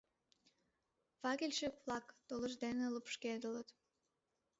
[1.21, 3.69] Факельщик-влак тулышт дене лупшкедылыт.